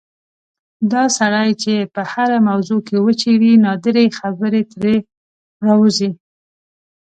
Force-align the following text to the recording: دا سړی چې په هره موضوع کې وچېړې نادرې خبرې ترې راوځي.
دا 0.91 1.03
سړی 1.17 1.49
چې 1.61 1.73
په 1.93 2.01
هره 2.11 2.37
موضوع 2.49 2.79
کې 2.87 2.95
وچېړې 3.05 3.53
نادرې 3.65 4.05
خبرې 4.19 4.61
ترې 4.71 4.95
راوځي. 5.65 6.09